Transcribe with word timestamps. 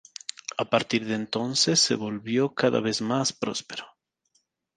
A 0.57 0.65
partir 0.65 1.05
de 1.05 1.13
entonces 1.13 1.79
se 1.79 1.93
volvió 1.93 2.55
cada 2.55 2.79
vez 2.81 3.03
más 3.03 3.33
próspero. 3.33 3.85